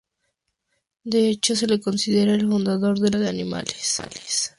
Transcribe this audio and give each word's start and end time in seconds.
De 1.03 1.29
hecho, 1.29 1.55
se 1.55 1.67
le 1.67 1.79
considera 1.79 2.33
el 2.33 2.49
fundador 2.49 2.97
de 2.97 3.03
la 3.11 3.11
pintura 3.11 3.19
de 3.23 3.29
animales. 3.29 4.01